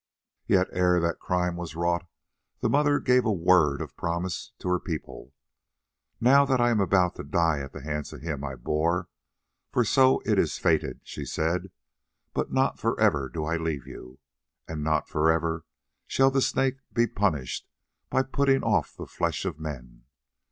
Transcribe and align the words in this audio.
"Yet 0.47 0.67
ere 0.71 0.99
that 0.99 1.19
crime 1.19 1.55
was 1.55 1.75
wrought 1.75 2.07
the 2.61 2.69
Mother 2.71 2.99
gave 2.99 3.23
a 3.23 3.31
word 3.31 3.81
of 3.81 3.95
promise 3.95 4.51
to 4.57 4.67
her 4.69 4.79
people. 4.79 5.35
'Now 6.19 6.43
I 6.47 6.71
am 6.71 6.79
about 6.79 7.13
to 7.17 7.23
die 7.23 7.59
at 7.59 7.71
the 7.71 7.83
hands 7.83 8.11
of 8.11 8.23
him 8.23 8.43
I 8.43 8.55
bore, 8.55 9.09
for 9.71 9.85
so 9.85 10.19
it 10.25 10.39
is 10.39 10.57
fated,' 10.57 11.01
she 11.03 11.23
said. 11.23 11.69
'But 12.33 12.51
not 12.51 12.79
for 12.79 12.99
ever 12.99 13.29
do 13.29 13.45
I 13.45 13.57
leave 13.57 13.85
you, 13.85 14.17
and 14.67 14.83
not 14.83 15.07
for 15.07 15.29
ever 15.29 15.65
shall 16.07 16.31
the 16.31 16.41
Snake 16.41 16.77
be 16.91 17.05
punished 17.05 17.69
by 18.09 18.23
putting 18.23 18.63
off 18.63 18.95
the 18.97 19.05
flesh 19.05 19.45
of 19.45 19.59
men. 19.59 20.05